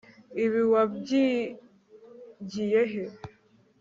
Ibi 0.43 0.61
wabyigiye 0.73 2.81
he 2.91 3.03